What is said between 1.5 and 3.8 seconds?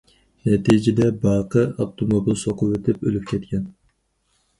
ئاپتوموبىل سوقۇۋېتىپ ئۆلۈپ كەتكەن.